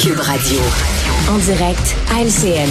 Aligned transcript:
Cube 0.00 0.20
Radio. 0.20 0.60
En 1.30 1.38
direct 1.38 1.96
à 2.10 2.22
LCN. 2.22 2.70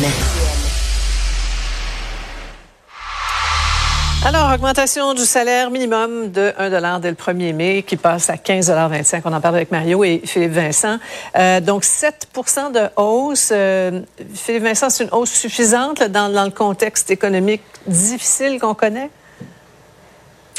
Alors, 4.25 4.53
augmentation 4.53 5.13
du 5.13 5.21
salaire 5.21 5.69
minimum 5.69 6.31
de 6.31 6.53
1 6.57 6.99
dès 6.99 7.09
le 7.09 7.15
1er 7.15 7.53
mai 7.53 7.83
qui 7.83 7.97
passe 7.97 8.29
à 8.29 8.35
15,25 8.35 9.21
On 9.25 9.33
en 9.33 9.39
parle 9.39 9.55
avec 9.55 9.71
Mario 9.71 10.03
et 10.03 10.21
Philippe 10.25 10.53
Vincent. 10.53 10.97
Euh, 11.37 11.61
donc, 11.61 11.83
7% 11.83 12.71
de 12.73 12.89
hausse. 12.95 13.49
Euh, 13.51 14.01
Philippe 14.33 14.63
Vincent, 14.63 14.89
c'est 14.89 15.03
une 15.03 15.13
hausse 15.13 15.31
suffisante 15.31 16.03
dans, 16.03 16.33
dans 16.33 16.45
le 16.45 16.51
contexte 16.51 17.11
économique 17.11 17.61
difficile 17.85 18.59
qu'on 18.59 18.73
connaît? 18.73 19.09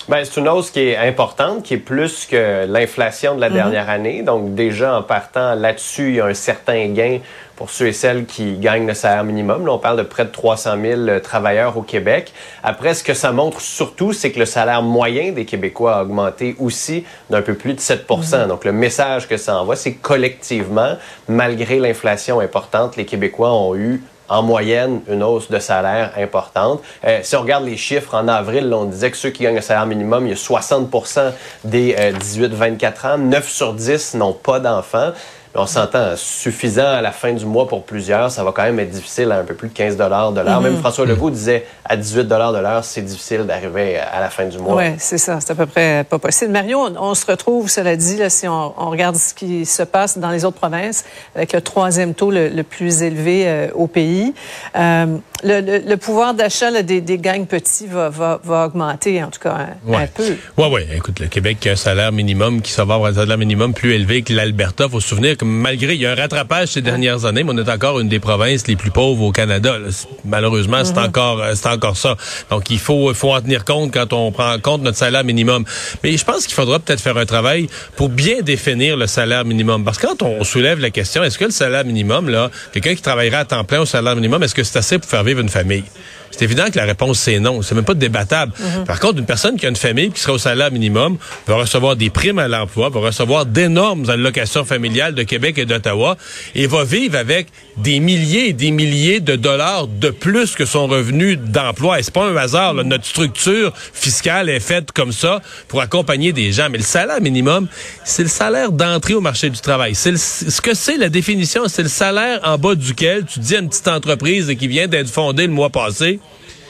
Ben, 0.08 0.24
c'est 0.24 0.40
une 0.40 0.48
hausse 0.48 0.70
qui 0.70 0.80
est 0.80 0.96
importante, 0.96 1.62
qui 1.62 1.74
est 1.74 1.78
plus 1.78 2.24
que 2.24 2.64
l'inflation 2.66 3.34
de 3.34 3.42
la 3.42 3.50
mhm. 3.50 3.54
dernière 3.54 3.90
année. 3.90 4.22
Donc, 4.22 4.54
déjà, 4.54 4.96
en 4.96 5.02
partant 5.02 5.54
là-dessus, 5.54 6.08
il 6.08 6.14
y 6.14 6.20
a 6.20 6.24
un 6.24 6.34
certain 6.34 6.86
gain 6.88 7.18
pour 7.56 7.68
ceux 7.68 7.88
et 7.88 7.92
celles 7.92 8.24
qui 8.24 8.56
gagnent 8.56 8.86
le 8.86 8.94
salaire 8.94 9.24
minimum. 9.24 9.66
Là, 9.66 9.72
on 9.72 9.78
parle 9.78 9.98
de 9.98 10.02
près 10.04 10.24
de 10.24 10.30
300 10.30 10.76
000 10.80 11.00
euh, 11.02 11.20
travailleurs 11.20 11.76
au 11.76 11.82
Québec. 11.82 12.32
Après, 12.62 12.94
ce 12.94 13.04
que 13.04 13.12
ça 13.12 13.32
montre 13.32 13.60
surtout, 13.60 14.14
c'est 14.14 14.32
que 14.32 14.38
le 14.38 14.46
salaire 14.46 14.80
moyen 14.80 15.32
des 15.32 15.44
Québécois 15.44 15.96
a 15.96 16.02
augmenté 16.02 16.56
aussi 16.58 17.04
d'un 17.28 17.42
peu 17.42 17.52
plus 17.52 17.74
de 17.74 17.80
7 17.80 18.08
mhm. 18.08 18.48
Donc, 18.48 18.64
le 18.64 18.72
message 18.72 19.28
que 19.28 19.36
ça 19.36 19.60
envoie, 19.60 19.76
c'est 19.76 19.94
collectivement, 19.94 20.96
malgré 21.28 21.78
l'inflation 21.78 22.40
importante, 22.40 22.96
les 22.96 23.04
Québécois 23.04 23.52
ont 23.52 23.76
eu 23.76 24.02
en 24.28 24.42
moyenne 24.42 25.00
une 25.08 25.22
hausse 25.22 25.50
de 25.50 25.58
salaire 25.58 26.12
importante. 26.16 26.80
Euh, 27.04 27.20
si 27.22 27.36
on 27.36 27.42
regarde 27.42 27.64
les 27.64 27.76
chiffres, 27.76 28.14
en 28.14 28.28
avril, 28.28 28.72
on 28.72 28.84
disait 28.84 29.10
que 29.10 29.16
ceux 29.16 29.30
qui 29.30 29.42
gagnent 29.42 29.56
le 29.56 29.60
salaire 29.60 29.86
minimum, 29.86 30.26
il 30.26 30.30
y 30.30 30.32
a 30.32 30.36
60% 30.36 31.32
des 31.64 31.94
18-24 31.94 32.92
euh, 33.04 33.14
ans, 33.14 33.18
9 33.18 33.48
sur 33.48 33.74
10 33.74 34.14
n'ont 34.14 34.32
pas 34.32 34.60
d'enfants 34.60 35.12
on 35.54 35.66
s'entend 35.66 36.16
suffisant 36.16 36.86
à 36.86 37.00
la 37.00 37.12
fin 37.12 37.32
du 37.32 37.46
mois 37.46 37.66
pour 37.66 37.84
plusieurs, 37.84 38.30
ça 38.30 38.44
va 38.44 38.52
quand 38.52 38.62
même 38.62 38.78
être 38.80 38.90
difficile 38.90 39.32
à 39.32 39.38
un 39.38 39.44
peu 39.44 39.54
plus 39.54 39.68
de 39.68 39.74
15 39.74 39.96
de 39.96 40.04
l'heure. 40.04 40.32
Mm-hmm. 40.32 40.62
Même 40.62 40.76
François 40.78 41.06
Legault 41.06 41.30
disait 41.30 41.66
à 41.84 41.96
18 41.96 42.24
de 42.24 42.34
l'heure, 42.34 42.84
c'est 42.84 43.02
difficile 43.02 43.42
d'arriver 43.42 43.98
à 43.98 44.20
la 44.20 44.30
fin 44.30 44.46
du 44.46 44.58
mois. 44.58 44.76
Oui, 44.76 44.94
c'est 44.98 45.18
ça. 45.18 45.40
C'est 45.40 45.52
à 45.52 45.54
peu 45.54 45.66
près 45.66 46.04
pas 46.08 46.18
possible. 46.18 46.52
Mario, 46.52 46.78
on, 46.98 47.14
se 47.14 47.26
retrouve, 47.26 47.68
cela 47.68 47.96
dit, 47.96 48.16
là, 48.16 48.30
si 48.30 48.46
on, 48.46 48.70
regarde 48.90 49.16
ce 49.16 49.34
qui 49.34 49.66
se 49.66 49.82
passe 49.82 50.18
dans 50.18 50.30
les 50.30 50.44
autres 50.44 50.58
provinces, 50.58 51.04
avec 51.34 51.52
le 51.52 51.60
troisième 51.60 52.14
taux 52.14 52.30
le, 52.30 52.62
plus 52.62 53.02
élevé 53.02 53.44
euh, 53.46 53.68
au 53.74 53.86
pays. 53.86 54.34
Euh, 54.76 55.06
le, 55.42 55.94
pouvoir 55.96 56.34
d'achat 56.34 56.82
des, 56.82 57.00
des 57.00 57.18
gangs 57.18 57.46
petits 57.46 57.86
va, 57.86 58.08
va, 58.08 58.40
va, 58.42 58.66
augmenter, 58.66 59.22
en 59.22 59.30
tout 59.30 59.40
cas, 59.40 59.68
un, 59.88 60.06
peu. 60.06 60.36
Oui, 60.56 60.66
oui. 60.70 60.82
Écoute, 60.94 61.20
le 61.20 61.26
Québec 61.26 61.66
a 61.66 61.70
un 61.70 61.76
salaire 61.76 62.12
minimum 62.12 62.60
qui 62.60 62.74
va 62.74 62.82
avoir 62.82 63.04
un 63.06 63.14
salaire 63.14 63.38
minimum 63.38 63.72
plus 63.72 63.94
élevé 63.94 64.22
que 64.22 64.32
l'Alberta. 64.32 64.84
Il 64.84 64.90
faut 64.90 65.00
se 65.00 65.08
souvenir 65.08 65.36
que 65.38 65.44
malgré, 65.44 65.94
il 65.94 66.02
y 66.02 66.06
a 66.06 66.12
un 66.12 66.14
rattrapage 66.14 66.68
ces 66.68 66.82
dernières 66.82 67.24
années, 67.24 67.42
mais 67.42 67.52
on 67.54 67.58
est 67.58 67.70
encore 67.70 68.00
une 68.00 68.08
des 68.08 68.18
provinces 68.18 68.66
les 68.66 68.76
plus 68.76 68.90
pauvres 68.90 69.22
au 69.22 69.32
Canada. 69.32 69.76
Malheureusement, 70.24 70.84
c'est 70.84 70.96
mhm. 70.96 71.04
encore, 71.04 71.40
euh, 71.40 71.52
c'est 71.54 71.68
encore 71.68 71.96
ça. 71.96 72.16
Donc, 72.50 72.70
il 72.70 72.78
faut, 72.78 73.12
faut 73.14 73.32
en 73.32 73.40
tenir 73.40 73.64
compte 73.64 73.92
quand 73.92 74.12
on 74.12 74.30
prend 74.32 74.52
en 74.52 74.58
compte 74.58 74.82
notre 74.82 74.98
salaire 74.98 75.24
minimum. 75.24 75.64
Mais 76.02 76.16
je 76.16 76.24
pense 76.24 76.46
qu'il 76.46 76.54
faudra 76.54 76.78
peut-être 76.78 77.00
faire 77.00 77.16
un 77.16 77.26
travail 77.26 77.68
pour 77.96 78.08
bien 78.08 78.42
définir 78.42 78.96
le 78.96 79.06
salaire 79.06 79.44
minimum. 79.44 79.84
Parce 79.84 79.98
que 79.98 80.06
quand 80.06 80.22
on 80.22 80.44
soulève 80.44 80.80
la 80.80 80.90
question, 80.90 81.22
est-ce 81.22 81.38
que 81.38 81.44
le 81.44 81.50
salaire 81.50 81.84
minimum, 81.84 82.28
là, 82.28 82.50
quelqu'un 82.72 82.94
qui 82.94 83.02
travaillera 83.02 83.38
à 83.38 83.44
temps 83.44 83.64
plein 83.64 83.80
au 83.80 83.86
salaire 83.86 84.14
minimum, 84.14 84.42
est-ce 84.42 84.54
que 84.54 84.64
c'est 84.64 84.78
assez 84.78 84.98
pour 84.98 85.08
faire 85.08 85.24
vivre 85.24 85.40
une 85.40 85.48
famille? 85.48 85.84
C'est 86.30 86.44
évident 86.44 86.70
que 86.70 86.76
la 86.76 86.84
réponse, 86.84 87.18
c'est 87.18 87.40
non. 87.40 87.62
C'est 87.62 87.74
même 87.74 87.84
pas 87.84 87.94
débattable. 87.94 88.52
Mhm. 88.58 88.84
Par 88.84 89.00
contre, 89.00 89.18
une 89.18 89.26
personne 89.26 89.56
qui 89.56 89.66
a 89.66 89.68
une 89.68 89.76
famille 89.76 90.10
qui 90.10 90.20
sera 90.20 90.34
au 90.34 90.38
salaire 90.38 90.70
minimum 90.70 91.16
va 91.46 91.56
recevoir 91.56 91.96
des 91.96 92.10
primes 92.10 92.38
à 92.38 92.48
l'emploi, 92.48 92.90
va 92.90 93.00
recevoir 93.00 93.46
d'énormes 93.46 94.08
allocations 94.08 94.64
familiales 94.64 95.14
de 95.14 95.22
Québec 95.28 95.58
et 95.58 95.66
d'Ottawa 95.66 96.16
et 96.54 96.66
va 96.66 96.84
vivre 96.84 97.16
avec 97.16 97.46
des 97.76 98.00
milliers 98.00 98.48
et 98.48 98.52
des 98.52 98.72
milliers 98.72 99.20
de 99.20 99.36
dollars 99.36 99.86
de 99.86 100.10
plus 100.10 100.56
que 100.56 100.64
son 100.64 100.88
revenu 100.88 101.36
d'emploi. 101.36 102.00
Et 102.00 102.02
c'est 102.02 102.12
pas 102.12 102.26
un 102.26 102.36
hasard. 102.36 102.74
Notre 102.74 103.04
structure 103.04 103.72
fiscale 103.92 104.48
est 104.48 104.60
faite 104.60 104.90
comme 104.92 105.12
ça 105.12 105.40
pour 105.68 105.80
accompagner 105.80 106.32
des 106.32 106.50
gens. 106.50 106.68
Mais 106.70 106.78
le 106.78 106.84
salaire 106.84 107.20
minimum, 107.20 107.68
c'est 108.04 108.24
le 108.24 108.28
salaire 108.28 108.72
d'entrée 108.72 109.14
au 109.14 109.20
marché 109.20 109.50
du 109.50 109.60
travail. 109.60 109.94
C'est 109.94 110.16
ce 110.16 110.60
que 110.60 110.74
c'est 110.74 110.96
la 110.96 111.08
définition. 111.08 111.68
C'est 111.68 111.82
le 111.84 111.88
salaire 111.88 112.40
en 112.42 112.58
bas 112.58 112.74
duquel 112.74 113.24
tu 113.24 113.38
dis 113.38 113.54
à 113.54 113.60
une 113.60 113.68
petite 113.68 113.88
entreprise 113.88 114.52
qui 114.58 114.68
vient 114.68 114.88
d'être 114.88 115.08
fondée 115.08 115.46
le 115.46 115.52
mois 115.52 115.70
passé, 115.70 116.18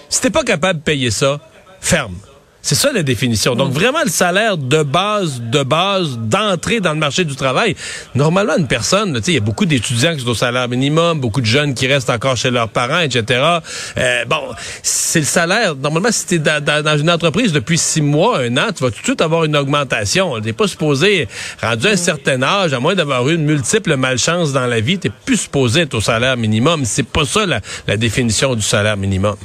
si 0.08 0.20
t'es 0.20 0.30
pas 0.30 0.44
capable 0.44 0.80
de 0.80 0.84
payer 0.84 1.10
ça, 1.10 1.40
ferme. 1.80 2.16
C'est 2.60 2.74
ça 2.74 2.92
la 2.92 3.02
définition. 3.02 3.54
Donc 3.54 3.72
vraiment 3.72 4.02
le 4.04 4.10
salaire 4.10 4.58
de 4.58 4.82
base, 4.82 5.40
de 5.40 5.62
base, 5.62 6.18
d'entrée 6.18 6.80
dans 6.80 6.92
le 6.92 6.98
marché 6.98 7.24
du 7.24 7.36
travail. 7.36 7.76
Normalement, 8.14 8.56
une 8.58 8.66
personne, 8.66 9.20
il 9.26 9.34
y 9.34 9.36
a 9.36 9.40
beaucoup 9.40 9.64
d'étudiants 9.64 10.14
qui 10.14 10.22
sont 10.22 10.30
au 10.30 10.34
salaire 10.34 10.68
minimum, 10.68 11.20
beaucoup 11.20 11.40
de 11.40 11.46
jeunes 11.46 11.72
qui 11.72 11.86
restent 11.86 12.10
encore 12.10 12.36
chez 12.36 12.50
leurs 12.50 12.68
parents, 12.68 12.98
etc. 12.98 13.60
Euh, 13.96 14.24
bon, 14.26 14.40
c'est 14.82 15.20
le 15.20 15.24
salaire. 15.24 15.76
Normalement, 15.76 16.10
si 16.10 16.26
tu 16.26 16.34
es 16.34 16.38
dans, 16.38 16.98
une 16.98 17.10
entreprise 17.10 17.52
depuis 17.52 17.78
six 17.78 18.02
mois, 18.02 18.40
un 18.40 18.56
an, 18.56 18.66
tu 18.76 18.82
vas 18.82 18.90
tout 18.90 19.00
de 19.00 19.04
suite 19.04 19.20
avoir 19.20 19.44
une 19.44 19.56
augmentation. 19.56 20.40
Tu 20.40 20.52
pas 20.52 20.66
supposé, 20.66 21.28
rendu 21.62 21.86
à 21.86 21.90
un 21.90 21.96
certain 21.96 22.42
âge, 22.42 22.72
à 22.72 22.80
moins 22.80 22.96
d'avoir 22.96 23.28
eu 23.28 23.36
une 23.36 23.44
multiple 23.44 23.96
malchance 23.96 24.52
dans 24.52 24.66
la 24.66 24.80
vie, 24.80 24.98
tu 24.98 25.10
plus 25.10 25.36
supposé 25.36 25.82
être 25.82 25.94
au 25.94 26.00
salaire 26.00 26.36
minimum. 26.36 26.84
C'est 26.84 27.06
pas 27.06 27.24
ça 27.24 27.46
la, 27.46 27.60
la 27.86 27.96
définition 27.96 28.54
du 28.56 28.62
salaire 28.62 28.96
minimum. 28.96 29.36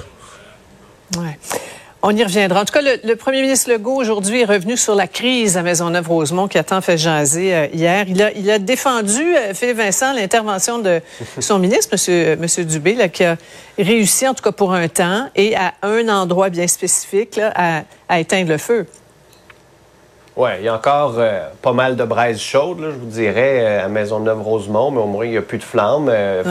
Ouais. 1.16 1.38
On 2.06 2.14
y 2.14 2.22
reviendra. 2.22 2.60
En 2.60 2.66
tout 2.66 2.74
cas, 2.74 2.82
le, 2.82 3.16
premier 3.16 3.42
ministre 3.42 3.72
Legault 3.72 3.96
aujourd'hui 3.96 4.42
est 4.42 4.46
revenu 4.46 4.76
sur 4.76 4.94
la 4.94 5.08
crise 5.08 5.56
à 5.56 5.62
Maisonneuve-Rosemont 5.64 6.50
qui 6.50 6.58
a 6.58 6.64
tant 6.66 6.82
fait 6.82 6.98
jaser 6.98 7.56
euh, 7.56 7.68
hier. 7.72 8.04
Il 8.10 8.22
a, 8.22 8.34
il 8.34 8.52
a 8.52 8.60
défendu, 8.60 9.22
euh, 9.22 9.54
Philippe 9.54 9.78
Vincent, 9.78 10.12
l'intervention 10.12 10.80
de 10.80 11.00
son 11.40 11.60
ministre, 11.60 11.88
Monsieur, 11.94 12.36
Monsieur 12.36 12.66
Dubé, 12.66 12.96
là, 12.96 13.08
qui 13.08 13.24
a 13.24 13.38
réussi, 13.80 14.28
en 14.28 14.34
tout 14.34 14.44
cas 14.44 14.52
pour 14.52 14.74
un 14.74 14.90
temps, 14.90 15.30
et 15.34 15.56
à 15.56 15.76
un 15.82 16.10
endroit 16.10 16.50
bien 16.50 16.68
spécifique, 16.68 17.38
là, 17.38 17.54
à, 17.56 17.84
à 18.10 18.20
éteindre 18.20 18.50
le 18.50 18.58
feu. 18.58 18.86
Oui, 20.36 20.50
il 20.58 20.66
y 20.66 20.68
a 20.68 20.74
encore 20.74 21.14
euh, 21.20 21.48
pas 21.62 21.74
mal 21.74 21.96
de 21.96 22.04
braises 22.04 22.40
chaudes, 22.40 22.80
là, 22.80 22.88
je 22.90 22.96
vous 22.96 23.06
dirais, 23.06 23.60
euh, 23.62 23.86
à 23.86 23.88
Maisonneuve-Rosemont, 23.88 24.90
mais 24.90 25.00
au 25.00 25.06
moins, 25.06 25.26
il 25.26 25.32
n'y 25.32 25.38
a 25.38 25.44
plus 25.44 25.60
de 25.60 25.64
flammes. 25.64 26.10
Euh, 26.10 26.44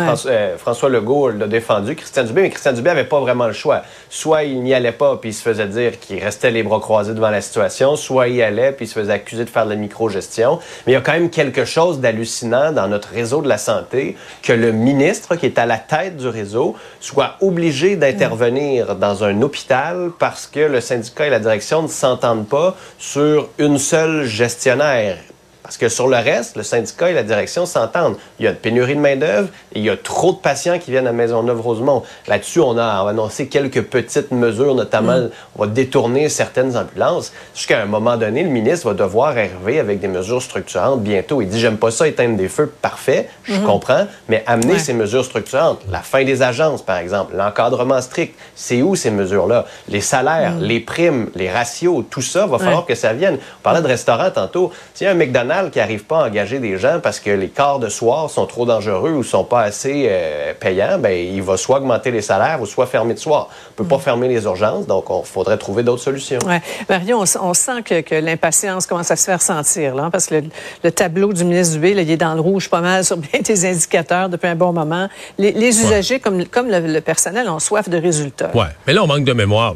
François, 0.57 0.89
Legault 0.89 1.31
l'a 1.31 1.49
défendu, 1.49 1.97
Christian 1.97 2.23
Dubé, 2.23 2.43
mais 2.43 2.51
Christian 2.51 2.75
Dubé 2.75 2.91
n'avait 2.91 3.03
pas 3.03 3.19
vraiment 3.19 3.49
le 3.49 3.53
choix. 3.53 3.83
Soit 4.09 4.45
il 4.45 4.63
n'y 4.63 4.73
allait 4.73 4.93
pas, 4.93 5.17
puis 5.17 5.31
il 5.31 5.33
se 5.33 5.43
faisait 5.43 5.67
dire 5.67 5.99
qu'il 5.99 6.23
restait 6.23 6.53
les 6.53 6.63
bras 6.63 6.79
croisés 6.79 7.13
devant 7.13 7.31
la 7.31 7.41
situation, 7.41 7.97
soit 7.97 8.29
il 8.29 8.37
y 8.37 8.43
allait, 8.43 8.71
puis 8.71 8.85
il 8.85 8.89
se 8.89 8.95
faisait 8.95 9.15
accuser 9.15 9.45
de 9.45 9.51
faire 9.51 9.65
de 9.65 9.71
la 9.71 9.77
micro-gestion. 9.77 10.61
Mais 10.87 10.93
il 10.93 10.95
y 10.95 10.99
a 10.99 11.01
quand 11.01 11.15
même 11.15 11.31
quelque 11.31 11.65
chose 11.65 11.99
d'hallucinant 11.99 12.71
dans 12.71 12.87
notre 12.87 13.09
réseau 13.09 13.43
de 13.43 13.49
la 13.49 13.59
santé, 13.59 14.17
que 14.45 14.53
le 14.53 14.71
ministre, 14.71 15.35
qui 15.35 15.47
est 15.47 15.59
à 15.59 15.67
la 15.67 15.79
tête 15.79 16.17
du 16.19 16.29
réseau, 16.29 16.77
soit 17.01 17.35
obligé 17.41 17.97
d'intervenir 17.97 18.95
dans 18.95 19.25
un 19.25 19.43
hôpital 19.43 20.11
parce 20.21 20.47
que 20.47 20.61
le 20.61 20.81
syndicat 20.81 21.27
et 21.27 21.31
la 21.31 21.41
direction 21.41 21.83
ne 21.83 21.89
s'entendent 21.89 22.47
pas 22.47 22.77
sur 23.01 23.49
une 23.59 23.72
une 23.73 23.79
seule 23.79 24.27
gestionnaire. 24.27 25.17
Parce 25.63 25.77
que 25.77 25.89
sur 25.89 26.09
le 26.09 26.17
reste, 26.17 26.57
le 26.57 26.65
syndicat 26.65 27.11
et 27.11 27.15
la 27.15 27.23
direction 27.23 27.67
s'entendent. 27.67 28.17
Il 28.39 28.45
y 28.45 28.49
a 28.49 28.51
une 28.51 28.57
pénurie 28.57 28.97
de 28.97 29.01
main-d'œuvre 29.01 29.49
et 29.73 29.79
il 29.79 29.85
y 29.85 29.91
a 29.91 29.97
trop 29.97 30.33
de 30.33 30.39
patients 30.39 30.79
qui 30.79 30.91
viennent 30.91 31.07
à 31.07 31.13
Maisonneuve-Rosemont. 31.13 32.03
Là-dessus, 32.27 32.61
on 32.61 32.77
a, 32.77 33.09
annoncé 33.09 33.47
quelques 33.47 33.83
petites 33.83 34.33
mesures, 34.33 34.75
notamment, 34.75 35.19
mm. 35.19 35.31
on 35.57 35.63
va 35.63 35.69
détourner 35.69 36.29
certaines 36.29 36.77
ambulances. 36.77 37.33
Jusqu'à 37.55 37.81
un 37.81 37.87
moment 37.87 38.17
donné, 38.17 38.43
le 38.43 38.49
ministre 38.49 38.89
va 38.89 38.95
devoir 38.95 39.29
arriver 39.29 39.79
avec 39.79 40.01
des 40.01 40.09
mesures 40.09 40.43
structurantes 40.43 41.01
bientôt. 41.03 41.41
Il 41.41 41.49
dit 41.49 41.61
J'aime 41.61 41.79
pas 41.79 41.93
ça, 41.93 42.09
éteindre 42.09 42.37
des 42.37 42.49
feux. 42.49 42.73
Parfait, 42.83 43.29
je 43.45 43.55
mm-hmm. 43.55 43.65
comprends, 43.65 44.07
mais 44.29 44.43
amener 44.47 44.79
ces 44.79 44.95
mesures 44.95 45.25
structurantes, 45.25 45.81
la 45.91 46.01
fin 46.01 46.25
des 46.25 46.43
agences, 46.43 46.83
par 46.83 46.97
exemple, 46.97 47.37
l'encadrement 47.37 48.01
strict, 48.01 48.35
c'est 48.57 48.83
où 48.83 48.97
ces 48.97 49.11
mesures-là? 49.11 49.67
Les 49.89 50.01
salaires, 50.01 50.55
mm. 50.55 50.63
les 50.63 50.81
primes, 50.81 51.31
les 51.37 51.51
ratios, 51.51 52.05
tout 52.11 52.23
ça, 52.23 52.47
va 52.47 52.59
falloir 52.59 52.85
que 52.85 52.95
ça 52.97 53.13
vienne. 53.13 53.39
On 53.61 53.63
parlait 53.63 53.83
de 53.83 53.87
restaurants 53.87 54.31
tantôt. 54.31 54.73
Tiens, 54.95 55.13
un 55.13 55.15
McDonald's, 55.15 55.52
qui 55.71 55.79
n'arrive 55.79 56.05
pas 56.05 56.25
à 56.25 56.29
engager 56.29 56.59
des 56.59 56.79
gens 56.79 57.01
parce 57.03 57.21
que 57.21 57.31
les 57.31 57.49
quarts 57.49 57.79
de 57.79 57.89
soir 57.89 58.31
sont 58.31 58.47
trop 58.47 58.67
dangereux 58.67 59.13
ou 59.13 59.23
sont 59.23 59.45
pas 59.45 59.63
assez 59.63 60.07
euh, 60.09 60.53
payants, 60.59 60.99
ben 60.99 61.13
il 61.13 61.43
va 61.43 61.57
soit 61.57 61.79
augmenter 61.79 62.11
les 62.11 62.23
salaires 62.23 62.61
ou 62.61 62.67
soit 62.67 62.87
fermer 62.87 63.15
de 63.15 63.19
soir. 63.19 63.49
On 63.71 63.75
peut 63.75 63.85
pas 63.85 63.97
mm. 63.97 64.01
fermer 64.01 64.29
les 64.29 64.45
urgences, 64.45 64.87
donc 64.87 65.07
il 65.09 65.27
faudrait 65.27 65.59
trouver 65.59 65.83
d'autres 65.83 66.03
solutions. 66.03 66.39
Ouais. 66.47 66.61
Mario, 66.89 67.23
on, 67.41 67.55
sent 67.55 67.83
que, 67.85 68.15
l'impatience 68.21 68.87
commence 68.87 69.11
à 69.11 69.17
se 69.17 69.25
faire 69.25 69.43
sentir, 69.43 69.95
là, 69.95 70.09
parce 70.11 70.27
que 70.27 70.43
le, 70.83 70.91
tableau 70.91 71.33
du 71.33 71.45
ministre 71.45 71.75
Dubé, 71.75 71.95
là, 71.95 72.03
il 72.03 72.11
est 72.11 72.17
dans 72.17 72.35
le 72.35 72.41
rouge 72.41 72.69
pas 72.69 72.81
mal 72.81 73.05
sur 73.05 73.17
bien 73.17 73.41
des 73.41 73.67
indicateurs 73.67 74.29
depuis 74.29 74.49
un 74.49 74.57
bon 74.57 74.73
moment. 74.73 75.09
Les, 75.39 75.53
usagers, 75.67 76.21
comme, 76.21 76.45
comme 76.47 76.69
le, 76.69 77.01
personnel, 77.01 77.49
ont 77.49 77.59
soif 77.59 77.89
de 77.89 77.99
résultats. 77.99 78.51
Oui, 78.55 78.67
mais 78.87 78.93
là, 78.93 79.03
on 79.03 79.07
manque 79.07 79.25
de 79.25 79.33
mémoire. 79.33 79.75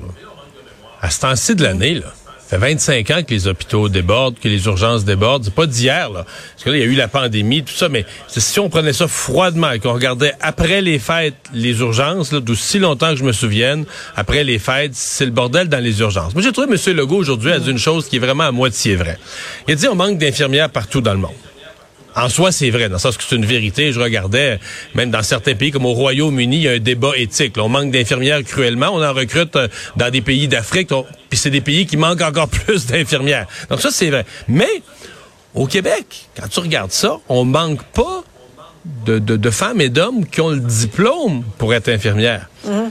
À 1.01 1.11
ce 1.11 1.21
temps-ci 1.21 1.55
de 1.55 1.63
l'année, 1.63 1.95
là, 1.95 2.07
ça 2.49 2.61
fait 2.61 2.75
25 2.75 3.11
ans 3.11 3.23
que 3.27 3.35
les 3.35 3.49
hôpitaux 3.49 3.89
débordent, 3.89 4.39
que 4.39 4.47
les 4.49 4.67
urgences 4.67 5.05
débordent. 5.05 5.45
C'est 5.45 5.55
pas 5.55 5.67
d'hier, 5.67 6.11
là. 6.11 6.25
Parce 6.25 6.65
que 6.65 6.71
là, 6.71 6.77
il 6.77 6.81
y 6.81 6.83
a 6.85 6.87
eu 6.87 6.95
la 6.95 7.09
pandémie, 7.09 7.65
tout 7.65 7.75
ça, 7.75 7.89
mais 7.89 8.07
si 8.29 8.61
on 8.61 8.69
prenait 8.69 8.93
ça 8.93 9.09
froidement 9.09 9.73
et 9.73 9.81
qu'on 9.81 9.93
regardait 9.93 10.33
après 10.41 10.81
les 10.81 11.01
fêtes 11.01 11.35
les 11.53 11.81
urgences, 11.81 12.31
là, 12.31 12.39
d'aussi 12.39 12.79
longtemps 12.79 13.11
que 13.11 13.17
je 13.17 13.25
me 13.25 13.33
souvienne, 13.33 13.85
après 14.15 14.45
les 14.45 14.61
fêtes, 14.61 14.95
c'est 14.95 15.25
le 15.25 15.33
bordel 15.33 15.69
dans 15.69 15.83
les 15.83 15.99
urgences. 16.01 16.35
Moi, 16.35 16.43
j'ai 16.43 16.53
trouvé 16.53 16.69
M. 16.73 16.97
Legault 16.97 17.17
aujourd'hui 17.17 17.53
dit 17.61 17.71
une 17.71 17.79
chose 17.79 18.09
qui 18.09 18.17
est 18.17 18.21
vraiment 18.21 18.45
à 18.45 18.53
moitié 18.53 18.95
vraie. 18.95 19.19
Il 19.67 19.73
a 19.73 19.75
dit 19.75 19.89
on 19.89 19.97
manque 19.97 20.19
d'infirmières 20.19 20.71
partout 20.71 21.01
dans 21.01 21.15
le 21.15 21.21
monde. 21.21 21.46
En 22.17 22.31
soi, 22.31 22.51
c'est 22.51 22.71
vrai, 22.71 22.89
dans 22.89 22.95
le 22.95 22.99
sens 22.99 23.19
que 23.19 23.23
c'est 23.23 23.37
une 23.37 23.45
vérité. 23.45 23.93
Je 23.93 24.01
regardais, 24.01 24.59
même 24.95 25.11
dans 25.11 25.23
certains 25.23 25.55
pays 25.55 25.71
comme 25.71 25.85
au 25.85 25.93
Royaume-Uni, 25.93 26.57
il 26.57 26.63
y 26.63 26.69
a 26.69 26.73
un 26.73 26.79
débat 26.79 27.13
éthique. 27.15 27.57
on 27.59 27.69
manque 27.69 27.91
d'infirmières 27.91 28.43
cruellement. 28.43 28.89
On 28.93 29.05
en 29.05 29.13
recrute 29.13 29.55
euh, 29.57 29.69
dans 29.97 30.11
des 30.11 30.23
pays 30.23 30.49
d'Afrique. 30.49 30.89
Puis 31.29 31.39
c'est 31.39 31.51
des 31.51 31.61
pays 31.61 31.87
qui 31.87 31.99
manquent 31.99 32.23
encore 32.23 32.49
plus 32.65 32.87
d'infirmières. 32.87 33.47
Donc 33.69 33.83
ça, 33.83 33.91
c'est 33.91 34.09
vrai. 34.09 34.25
Mais 34.49 34.83
au 35.55 35.67
Québec, 35.67 36.27
quand 36.41 36.49
tu 36.49 36.61
regardes 36.61 36.93
ça, 36.93 37.19
on 37.29 37.45
manque 37.45 37.83
pas 37.83 38.25
de, 39.05 39.19
de, 39.19 39.51
femmes 39.51 39.81
et 39.81 39.89
d'hommes 39.91 40.25
qui 40.25 40.41
ont 40.41 40.51
le 40.51 40.61
diplôme 40.61 41.43
pour 41.59 41.75
être 41.75 41.89
infirmières. 41.89 42.49
Mhm. 42.65 42.91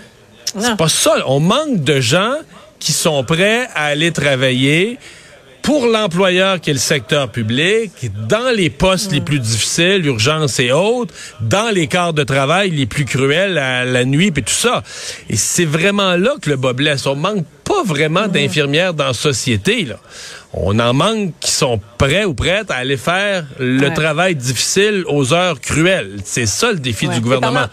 C'est 0.59 0.77
pas 0.77 0.89
ça. 0.89 1.15
On 1.25 1.39
manque 1.39 1.83
de 1.83 1.99
gens 1.99 2.35
qui 2.79 2.91
sont 2.91 3.23
prêts 3.23 3.67
à 3.73 3.85
aller 3.85 4.11
travailler 4.11 4.99
pour 5.65 5.87
l'employeur 5.87 6.61
qui 6.61 6.69
est 6.69 6.73
le 6.73 6.79
secteur 6.79 7.31
public, 7.31 7.91
dans 8.27 8.55
les 8.55 8.69
postes 8.69 9.11
les 9.11 9.19
plus 9.19 9.39
difficiles, 9.39 10.05
urgence 10.05 10.59
et 10.59 10.71
autres, 10.71 11.11
dans 11.41 11.73
les 11.73 11.87
quarts 11.87 12.13
de 12.13 12.23
travail 12.23 12.69
les 12.69 12.85
plus 12.85 13.05
cruels 13.05 13.57
à 13.57 13.83
la 13.83 14.05
nuit 14.05 14.27
et 14.27 14.41
tout 14.43 14.53
ça. 14.53 14.83
Et 15.27 15.35
c'est 15.35 15.65
vraiment 15.65 16.15
là 16.17 16.35
que 16.39 16.51
le 16.51 16.55
bas 16.55 16.73
blesse. 16.73 17.07
On 17.07 17.15
manque 17.15 17.45
vraiment 17.85 18.27
d'infirmières 18.27 18.93
dans 18.93 19.07
la 19.07 19.13
société. 19.13 19.85
Là 19.85 19.95
on 20.57 20.79
en 20.79 20.93
manque 20.93 21.33
qui 21.39 21.51
sont 21.51 21.79
prêts 21.97 22.23
ou 22.23 22.33
prêtes 22.33 22.71
à 22.71 22.75
aller 22.75 22.97
faire 22.97 23.45
le 23.59 23.93
travail 23.93 24.35
difficile 24.35 25.03
aux 25.07 25.33
heures 25.33 25.59
cruelles. 25.59 26.17
C'est 26.23 26.45
ça 26.45 26.71
le 26.71 26.79
défi 26.79 27.07
du 27.09 27.19
gouvernement. 27.19 27.65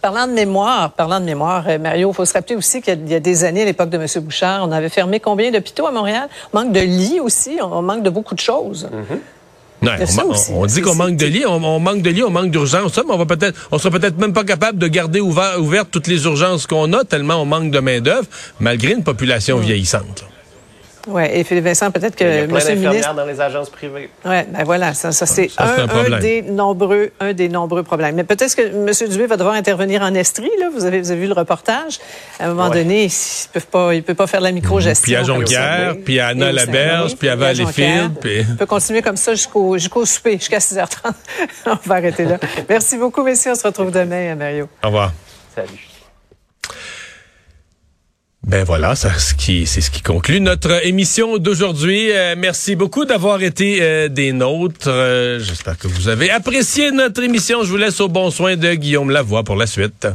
Parlant, 0.00 0.26
de 0.26 0.32
mémoire, 0.32 0.92
parlant 0.92 1.20
de 1.20 1.26
mémoire, 1.26 1.64
euh, 1.68 1.78
Mario, 1.78 2.10
il 2.10 2.14
faut 2.14 2.24
se 2.24 2.32
rappeler 2.32 2.56
aussi 2.56 2.80
qu'il 2.80 3.08
y, 3.08 3.14
a 3.14 3.20
des 3.20 3.44
années, 3.44 3.62
à 3.62 3.66
l'époque 3.66 3.90
de 3.90 3.98
M. 3.98 4.06
Bouchard, 4.22 4.66
on 4.66 4.72
avait 4.72 4.88
fermé 4.88 5.20
combien 5.20 5.50
d'hôpitaux 5.50 5.86
à 5.86 5.90
Montréal? 5.90 6.28
On 6.52 6.60
manque 6.60 6.72
de 6.72 6.80
lits 6.80 7.20
aussi, 7.20 7.58
on 7.62 7.82
manque 7.82 8.02
de 8.02 8.10
beaucoup 8.10 8.34
de 8.34 8.40
choses. 8.40 8.88
On, 9.82 10.66
dit 10.66 10.82
qu'on 10.82 10.94
manque 10.94 11.16
de 11.16 11.26
lits, 11.26 11.46
on, 11.46 11.80
manque 11.80 12.02
de 12.02 12.10
lits, 12.10 12.22
on 12.22 12.30
manque 12.30 12.50
d'urgence, 12.50 12.96
mais 12.96 13.12
on 13.14 13.16
va 13.18 13.26
peut-être, 13.26 13.68
on 13.70 13.78
sera 13.78 13.90
peut-être 13.98 14.18
même 14.18 14.32
pas 14.32 14.44
capable 14.44 14.78
de 14.78 14.86
garder 14.88 15.20
ouvertes 15.20 15.88
toutes 15.90 16.06
les 16.06 16.24
urgences 16.24 16.66
qu'on 16.66 16.92
a 16.92 17.04
tellement 17.04 17.36
on 17.36 17.46
manque 17.46 17.70
de 17.70 17.78
main 17.80 18.00
d'œuvre, 18.00 18.26
malgré 18.58 18.92
une 18.92 19.04
population 19.04 19.58
mm. 19.58 19.62
vieillissante. 19.62 20.24
Oui, 21.06 21.22
et 21.32 21.44
Philippe 21.44 21.64
Vincent, 21.64 21.90
peut-être 21.90 22.14
que 22.14 22.24
M. 22.24 22.50
le 22.50 22.74
ministre... 22.74 23.14
dans 23.14 23.24
les 23.24 23.40
agences 23.40 23.70
privées. 23.70 24.10
Oui, 24.24 24.36
ben 24.48 24.64
voilà, 24.64 24.92
ça, 24.92 25.12
ça 25.12 25.26
c'est 25.26 25.50
un, 25.58 26.18
des 26.18 26.42
nombreux, 26.42 27.10
un 27.20 27.32
des 27.32 27.48
nombreux 27.48 27.82
problèmes. 27.82 28.14
Mais 28.14 28.24
peut-être 28.24 28.54
que 28.54 28.62
M. 28.62 29.08
Dubé 29.08 29.26
va 29.26 29.36
devoir 29.36 29.54
intervenir 29.54 30.02
en 30.02 30.14
Estrie, 30.14 30.50
là. 30.58 30.66
Vous 30.72 30.84
avez, 30.84 31.00
vous 31.00 31.10
avez 31.10 31.20
vu 31.20 31.26
le 31.26 31.32
reportage. 31.32 31.98
À 32.38 32.46
un 32.46 32.48
moment 32.48 32.68
donné, 32.68 33.04
il 33.04 33.12
ne 33.54 33.60
pas, 33.60 33.94
il 33.94 34.02
peut 34.02 34.14
pas 34.14 34.26
faire 34.26 34.40
la 34.40 34.52
micro-gestion. 34.52 35.04
Puis 35.04 35.16
à 35.16 35.22
Jonquière, 35.22 35.94
puis 36.04 36.20
à 36.20 36.28
Anna 36.28 36.52
Laberge, 36.52 37.16
puis 37.16 37.28
à 37.28 37.36
Valleyfield. 37.36 38.18
Puis... 38.20 38.44
On 38.52 38.56
peut 38.56 38.66
continuer 38.66 39.02
comme 39.02 39.16
ça 39.16 39.34
jusqu'au 39.34 39.78
jusqu'au 39.78 40.04
souper, 40.04 40.34
jusqu'à 40.34 40.58
6h30. 40.58 41.12
on 41.66 41.78
va 41.86 41.94
arrêter 41.94 42.24
là. 42.24 42.38
Merci 42.68 42.98
beaucoup, 42.98 43.22
messieurs. 43.22 43.52
On 43.52 43.56
se 43.56 43.66
retrouve 43.66 43.90
demain, 43.90 44.34
Mario. 44.34 44.68
Au 44.82 44.88
revoir. 44.88 45.12
Salut. 45.54 45.89
Ben 48.50 48.64
voilà, 48.64 48.96
c'est 48.96 49.16
ce 49.16 49.32
qui 49.32 49.64
c'est 49.64 49.80
ce 49.80 49.92
qui 49.92 50.02
conclut 50.02 50.40
notre 50.40 50.84
émission 50.84 51.38
d'aujourd'hui. 51.38 52.10
Euh, 52.10 52.34
merci 52.36 52.74
beaucoup 52.74 53.04
d'avoir 53.04 53.44
été 53.44 53.78
euh, 53.80 54.08
des 54.08 54.32
nôtres. 54.32 54.88
Euh, 54.88 55.38
j'espère 55.38 55.78
que 55.78 55.86
vous 55.86 56.08
avez 56.08 56.32
apprécié 56.32 56.90
notre 56.90 57.22
émission. 57.22 57.62
Je 57.62 57.70
vous 57.70 57.76
laisse 57.76 58.00
au 58.00 58.08
bon 58.08 58.28
soin 58.32 58.56
de 58.56 58.74
Guillaume 58.74 59.10
Lavoie 59.10 59.44
pour 59.44 59.54
la 59.54 59.68
suite. 59.68 60.08